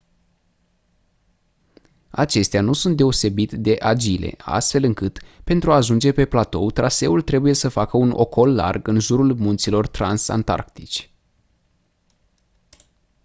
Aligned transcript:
acestea 2.09 2.61
nu 2.61 2.73
sunt 2.73 2.97
deosebit 2.97 3.51
de 3.51 3.77
agile 3.79 4.33
astfel 4.37 4.83
încât 4.83 5.19
pentru 5.43 5.71
a 5.71 5.75
ajunge 5.75 6.11
pe 6.11 6.25
platou 6.25 6.71
traseul 6.71 7.21
trebuie 7.21 7.53
să 7.53 7.69
facă 7.69 7.97
un 7.97 8.11
ocol 8.15 8.55
larg 8.55 8.87
în 8.87 8.99
jurul 8.99 9.33
munților 9.35 9.87
transantarctici 9.87 11.11